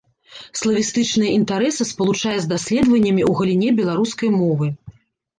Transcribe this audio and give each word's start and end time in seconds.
Славістычныя 0.59 1.33
інтарэсы 1.39 1.85
спалучае 1.89 2.33
з 2.45 2.49
даследаваннямі 2.53 3.23
ў 3.29 3.41
галіне 3.41 3.69
беларускай 3.81 4.29
мовы. 4.39 4.71